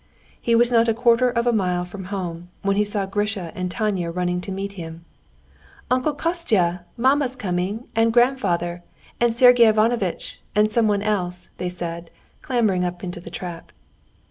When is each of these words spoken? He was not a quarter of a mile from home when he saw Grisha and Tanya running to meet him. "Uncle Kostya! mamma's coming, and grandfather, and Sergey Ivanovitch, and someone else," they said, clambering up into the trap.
He 0.41 0.55
was 0.55 0.71
not 0.71 0.87
a 0.87 0.95
quarter 0.95 1.29
of 1.29 1.45
a 1.45 1.53
mile 1.53 1.85
from 1.85 2.05
home 2.05 2.49
when 2.63 2.75
he 2.75 2.83
saw 2.83 3.05
Grisha 3.05 3.51
and 3.53 3.69
Tanya 3.69 4.09
running 4.09 4.41
to 4.41 4.51
meet 4.51 4.73
him. 4.73 5.05
"Uncle 5.91 6.15
Kostya! 6.15 6.85
mamma's 6.97 7.35
coming, 7.35 7.83
and 7.95 8.11
grandfather, 8.11 8.83
and 9.19 9.31
Sergey 9.31 9.65
Ivanovitch, 9.67 10.41
and 10.55 10.71
someone 10.71 11.03
else," 11.03 11.49
they 11.59 11.69
said, 11.69 12.09
clambering 12.41 12.83
up 12.83 13.03
into 13.03 13.19
the 13.19 13.29
trap. 13.29 13.71